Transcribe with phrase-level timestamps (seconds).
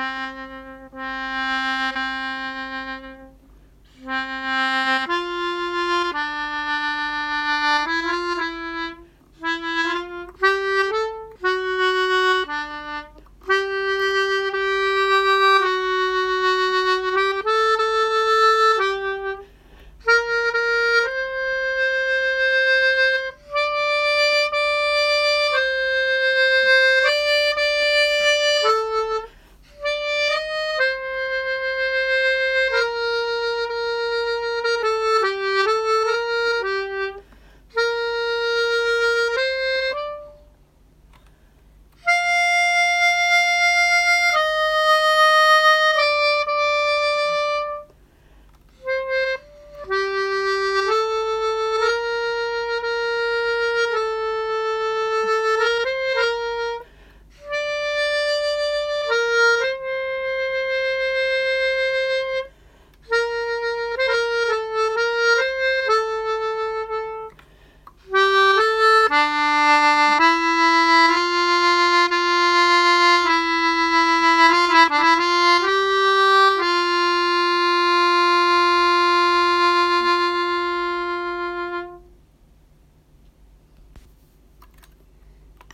[0.00, 0.59] Thank you.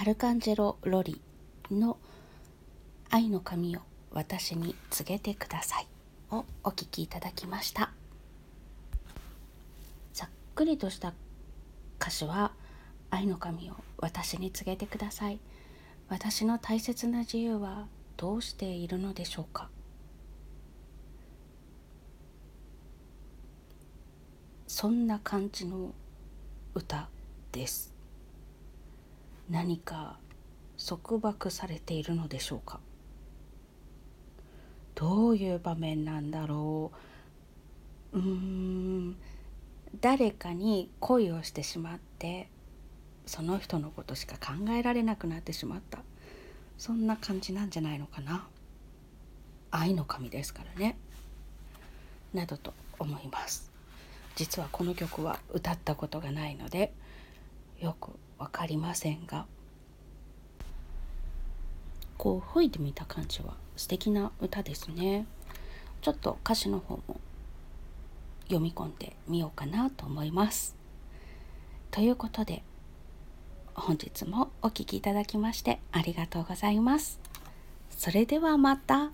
[0.00, 1.20] アルカンジェロ・ロリ
[1.70, 1.98] の
[3.12, 5.86] 「愛の髪を私に告げてください」
[6.34, 7.92] をお聴きいただきました。
[10.14, 11.12] ざっくりとした
[12.00, 12.52] 歌詞は
[13.12, 15.38] 「愛の髪を私に告げてください」
[16.08, 19.68] 私の大切な自由はどうしているのでしょうか。
[24.66, 25.92] そんな感じの
[26.74, 27.10] 歌
[27.52, 27.99] です。
[29.50, 30.16] 何か
[30.78, 32.78] 束縛されているのでしょうか？
[34.94, 36.92] どういう場面なんだろ
[38.12, 38.18] う？
[38.18, 39.16] うーん
[40.00, 42.48] 誰かに恋をしてしまって
[43.26, 45.98] その人のことしか考えられなくなってしまった。
[46.78, 48.46] そんな感じなんじゃないのかな？
[49.72, 50.96] 愛の神ですからね。
[52.32, 53.70] などと思います。
[54.36, 56.92] 実はこの曲は歌ったことがないので
[57.80, 59.46] よく分かりませんが。
[62.16, 65.26] こう吹いてみた感じは素敵な歌ですね。
[66.02, 67.20] ちょっと歌詞の方も
[68.44, 70.76] 読み込んでみようかなと思います。
[71.90, 72.62] ということで
[73.74, 77.18] 本日もお聴きいただきましてありがとうございます。
[77.90, 79.12] それではまた。